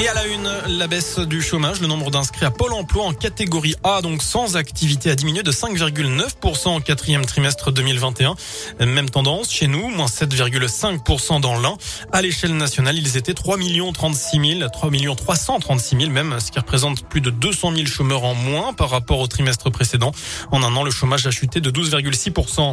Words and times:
Et 0.00 0.08
à 0.08 0.14
la 0.14 0.26
une, 0.26 0.50
la 0.78 0.86
baisse 0.86 1.18
du 1.18 1.42
chômage, 1.42 1.82
le 1.82 1.86
nombre 1.86 2.10
d'inscrits 2.10 2.46
à 2.46 2.50
Pôle 2.50 2.72
emploi 2.72 3.04
en 3.04 3.12
catégorie 3.12 3.74
A, 3.84 4.00
donc 4.00 4.22
sans 4.22 4.56
activité, 4.56 5.10
a 5.10 5.14
diminué 5.14 5.42
de 5.42 5.52
5,9% 5.52 6.68
en 6.68 6.80
quatrième 6.80 7.26
trimestre 7.26 7.70
2021. 7.70 8.34
Même 8.80 9.10
tendance 9.10 9.52
chez 9.52 9.66
nous, 9.66 9.88
moins 9.88 10.06
7,5% 10.06 11.42
dans 11.42 11.58
l'un. 11.58 11.76
À 12.12 12.22
l'échelle 12.22 12.56
nationale, 12.56 12.96
ils 12.96 13.18
étaient 13.18 13.34
3 13.34 13.58
36 13.92 14.58
000, 14.58 14.70
3 14.70 14.90
336 15.16 15.96
000 15.98 16.10
même, 16.10 16.40
ce 16.40 16.50
qui 16.50 16.58
représente 16.58 17.06
plus 17.06 17.20
de 17.20 17.28
200 17.28 17.74
000 17.74 17.86
chômeurs 17.86 18.24
en 18.24 18.34
moins 18.34 18.72
par 18.72 18.88
rapport 18.88 19.18
au 19.18 19.26
trimestre 19.26 19.68
précédent. 19.68 20.12
En 20.50 20.62
un 20.62 20.74
an, 20.76 20.82
le 20.82 20.90
chômage 20.90 21.26
a 21.26 21.30
chuté 21.30 21.60
de 21.60 21.70
12,6%. 21.70 22.72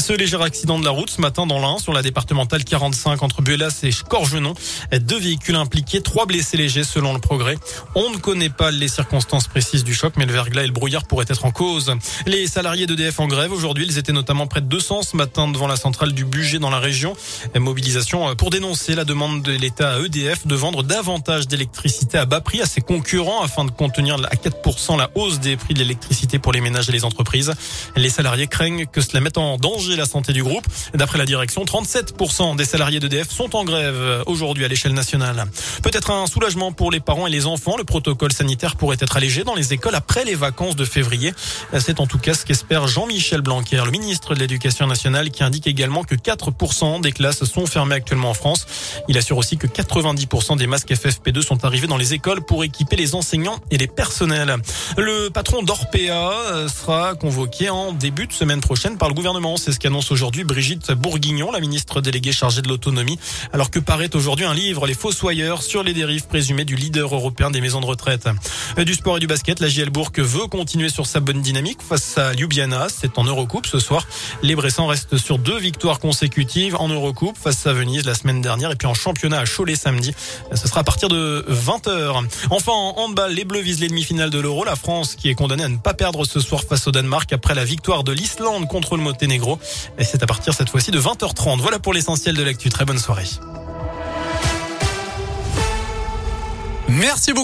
Ce 0.00 0.12
léger 0.14 0.40
accident 0.40 0.78
de 0.78 0.86
la 0.86 0.90
route 0.90 1.10
ce 1.10 1.20
matin 1.20 1.46
dans 1.46 1.58
l'Ain, 1.58 1.76
sur 1.76 1.92
la 1.92 2.00
départementale 2.00 2.64
45 2.64 3.22
entre 3.22 3.42
Buelas 3.42 3.80
et 3.82 3.90
Corgenon. 4.08 4.54
Deux 5.02 5.18
véhicules 5.18 5.56
impliqués, 5.56 6.00
trois 6.00 6.24
blessés 6.24 6.61
selon 6.68 7.12
le 7.12 7.18
progrès. 7.18 7.56
On 7.94 8.10
ne 8.10 8.16
connaît 8.16 8.50
pas 8.50 8.70
les 8.70 8.88
circonstances 8.88 9.48
précises 9.48 9.84
du 9.84 9.94
choc, 9.94 10.14
mais 10.16 10.26
le 10.26 10.32
verglas 10.32 10.62
et 10.62 10.66
le 10.66 10.72
brouillard 10.72 11.04
pourraient 11.04 11.26
être 11.28 11.44
en 11.44 11.50
cause. 11.50 11.92
Les 12.26 12.46
salariés 12.46 12.86
d'EDF 12.86 13.20
en 13.20 13.26
grève 13.26 13.52
aujourd'hui, 13.52 13.86
ils 13.88 13.98
étaient 13.98 14.12
notamment 14.12 14.46
près 14.46 14.60
de 14.60 14.66
200 14.66 15.02
ce 15.02 15.16
matin 15.16 15.48
devant 15.48 15.66
la 15.66 15.76
centrale 15.76 16.12
du 16.12 16.24
budget 16.24 16.58
dans 16.58 16.70
la 16.70 16.78
région. 16.78 17.16
Mobilisation 17.54 18.34
pour 18.36 18.50
dénoncer 18.50 18.94
la 18.94 19.04
demande 19.04 19.42
de 19.42 19.52
l'État 19.52 19.94
à 19.94 19.98
EDF 19.98 20.46
de 20.46 20.54
vendre 20.54 20.82
davantage 20.82 21.48
d'électricité 21.48 22.18
à 22.18 22.24
bas 22.24 22.40
prix 22.40 22.60
à 22.60 22.66
ses 22.66 22.80
concurrents 22.80 23.42
afin 23.42 23.64
de 23.64 23.70
contenir 23.70 24.14
à 24.14 24.34
4% 24.34 24.98
la 24.98 25.10
hausse 25.14 25.40
des 25.40 25.56
prix 25.56 25.74
de 25.74 25.80
l'électricité 25.80 26.38
pour 26.38 26.52
les 26.52 26.60
ménages 26.60 26.88
et 26.88 26.92
les 26.92 27.04
entreprises. 27.04 27.52
Les 27.96 28.10
salariés 28.10 28.46
craignent 28.46 28.86
que 28.86 29.00
cela 29.00 29.20
mette 29.20 29.38
en 29.38 29.56
danger 29.56 29.96
la 29.96 30.06
santé 30.06 30.32
du 30.32 30.42
groupe. 30.42 30.66
D'après 30.94 31.18
la 31.18 31.26
direction, 31.26 31.64
37% 31.64 32.56
des 32.56 32.64
salariés 32.64 33.00
d'EDF 33.00 33.30
sont 33.30 33.56
en 33.56 33.64
grève 33.64 34.22
aujourd'hui 34.26 34.64
à 34.64 34.68
l'échelle 34.68 34.94
nationale. 34.94 35.44
Peut-être 35.82 36.10
un 36.10 36.26
pour 36.76 36.90
les 36.90 36.98
parents 36.98 37.28
et 37.28 37.30
les 37.30 37.46
enfants. 37.46 37.76
Le 37.76 37.84
protocole 37.84 38.32
sanitaire 38.32 38.74
pourrait 38.74 38.96
être 39.00 39.16
allégé 39.16 39.44
dans 39.44 39.54
les 39.54 39.72
écoles 39.72 39.94
après 39.94 40.24
les 40.24 40.34
vacances 40.34 40.74
de 40.74 40.84
février. 40.84 41.32
C'est 41.78 42.00
en 42.00 42.08
tout 42.08 42.18
cas 42.18 42.34
ce 42.34 42.44
qu'espère 42.44 42.88
Jean-Michel 42.88 43.42
Blanquer, 43.42 43.80
le 43.84 43.92
ministre 43.92 44.34
de 44.34 44.40
l'Éducation 44.40 44.88
nationale, 44.88 45.30
qui 45.30 45.44
indique 45.44 45.68
également 45.68 46.02
que 46.02 46.16
4% 46.16 47.00
des 47.00 47.12
classes 47.12 47.44
sont 47.44 47.66
fermées 47.66 47.94
actuellement 47.94 48.30
en 48.30 48.34
France. 48.34 48.66
Il 49.08 49.16
assure 49.18 49.38
aussi 49.38 49.56
que 49.56 49.68
90% 49.68 50.56
des 50.56 50.66
masques 50.66 50.90
FFP2 50.90 51.42
sont 51.42 51.64
arrivés 51.64 51.86
dans 51.86 51.96
les 51.96 52.12
écoles 52.12 52.40
pour 52.40 52.64
équiper 52.64 52.96
les 52.96 53.14
enseignants 53.14 53.60
et 53.70 53.78
les 53.78 53.86
personnels. 53.86 54.56
Le 54.96 55.28
patron 55.28 55.62
d'Orpea 55.62 56.10
euh, 56.10 56.68
sera 56.68 57.14
convoqué 57.14 57.70
en 57.70 57.92
début 57.92 58.26
de 58.26 58.32
semaine 58.32 58.60
prochaine 58.60 58.98
par 58.98 59.08
le 59.08 59.14
gouvernement. 59.14 59.56
C'est 59.56 59.70
ce 59.70 59.78
qu'annonce 59.78 60.10
aujourd'hui 60.10 60.42
Brigitte 60.42 60.90
Bourguignon, 60.90 61.52
la 61.52 61.60
ministre 61.60 62.00
déléguée 62.00 62.32
chargée 62.32 62.62
de 62.62 62.68
l'autonomie, 62.68 63.20
alors 63.52 63.70
que 63.70 63.78
paraît 63.78 64.14
aujourd'hui 64.16 64.44
un 64.44 64.54
livre, 64.54 64.88
Les 64.88 64.94
Fossoyeurs, 64.94 65.62
sur 65.62 65.84
les 65.84 65.92
dérives 65.92 66.26
du 66.32 66.76
leader 66.76 67.14
européen 67.14 67.50
des 67.50 67.60
maisons 67.60 67.80
de 67.80 67.86
retraite. 67.86 68.26
Euh, 68.78 68.84
du 68.84 68.94
sport 68.94 69.18
et 69.18 69.20
du 69.20 69.26
basket, 69.26 69.60
la 69.60 69.68
JL 69.68 69.90
Bourg 69.90 70.10
veut 70.16 70.46
continuer 70.46 70.88
sur 70.88 71.04
sa 71.04 71.20
bonne 71.20 71.42
dynamique 71.42 71.80
face 71.86 72.16
à 72.16 72.32
Ljubljana. 72.32 72.86
C'est 72.88 73.18
en 73.18 73.24
Eurocoupe 73.24 73.66
ce 73.66 73.78
soir. 73.78 74.06
Les 74.42 74.56
Bressans 74.56 74.86
restent 74.86 75.18
sur 75.18 75.38
deux 75.38 75.58
victoires 75.58 76.00
consécutives 76.00 76.74
en 76.76 76.88
Eurocoupe 76.88 77.36
face 77.36 77.66
à 77.66 77.74
Venise 77.74 78.06
la 78.06 78.14
semaine 78.14 78.40
dernière 78.40 78.70
et 78.70 78.76
puis 78.76 78.86
en 78.86 78.94
championnat 78.94 79.40
à 79.40 79.44
Cholet 79.44 79.74
samedi. 79.74 80.14
Euh, 80.50 80.56
ce 80.56 80.68
sera 80.68 80.80
à 80.80 80.84
partir 80.84 81.10
de 81.10 81.44
20h. 81.50 82.26
Enfin, 82.48 82.72
en 82.72 82.94
handball, 82.96 83.34
les 83.34 83.44
Bleus 83.44 83.60
visent 83.60 83.80
les 83.80 83.88
demi-finales 83.88 84.30
de 84.30 84.40
l'Euro. 84.40 84.64
La 84.64 84.76
France 84.76 85.16
qui 85.16 85.28
est 85.28 85.34
condamnée 85.34 85.64
à 85.64 85.68
ne 85.68 85.76
pas 85.76 85.92
perdre 85.92 86.24
ce 86.24 86.40
soir 86.40 86.62
face 86.66 86.86
au 86.86 86.92
Danemark 86.92 87.30
après 87.34 87.54
la 87.54 87.64
victoire 87.64 88.04
de 88.04 88.12
l'Islande 88.12 88.68
contre 88.68 88.96
le 88.96 89.02
Monténégro. 89.02 89.58
Et 89.98 90.04
c'est 90.04 90.22
à 90.22 90.26
partir 90.26 90.54
cette 90.54 90.70
fois-ci 90.70 90.90
de 90.90 91.00
20h30. 91.00 91.60
Voilà 91.60 91.78
pour 91.78 91.92
l'essentiel 91.92 92.34
de 92.34 92.42
l'actu. 92.42 92.70
Très 92.70 92.86
bonne 92.86 92.98
soirée. 92.98 93.26
Merci 97.02 97.32
beaucoup. 97.32 97.42